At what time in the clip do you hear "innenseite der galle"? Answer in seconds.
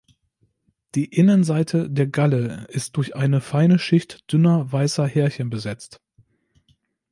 1.05-2.65